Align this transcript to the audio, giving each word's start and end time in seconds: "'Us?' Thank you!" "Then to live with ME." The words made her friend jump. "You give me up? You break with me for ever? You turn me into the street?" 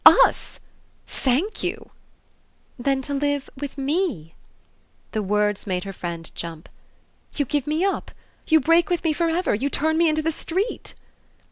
"'Us?' 0.03 0.59
Thank 1.05 1.61
you!" 1.61 1.91
"Then 2.79 3.03
to 3.03 3.13
live 3.13 3.51
with 3.55 3.77
ME." 3.77 4.33
The 5.11 5.21
words 5.21 5.67
made 5.67 5.83
her 5.83 5.93
friend 5.93 6.31
jump. 6.33 6.69
"You 7.35 7.45
give 7.45 7.67
me 7.67 7.85
up? 7.85 8.09
You 8.47 8.59
break 8.59 8.89
with 8.89 9.03
me 9.03 9.13
for 9.13 9.29
ever? 9.29 9.53
You 9.53 9.69
turn 9.69 9.99
me 9.99 10.09
into 10.09 10.23
the 10.23 10.31
street?" 10.31 10.95